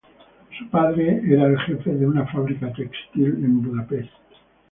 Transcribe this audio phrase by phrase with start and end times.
[0.57, 4.09] Su padre era el jefe de una fábrica textil en Budapest.